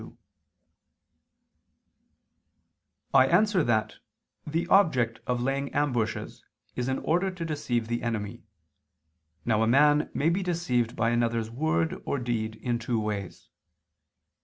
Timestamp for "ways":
12.99-13.49